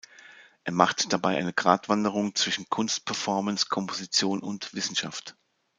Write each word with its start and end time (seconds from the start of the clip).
Er 0.63 0.71
macht 0.73 1.13
dabei 1.13 1.37
eine 1.37 1.53
Gratwanderung 1.53 2.33
zwischen 2.33 2.67
Kunst-Performance, 2.67 3.67
Komposition 3.69 4.39
und 4.39 4.73
Wissenschaft. 4.73 5.35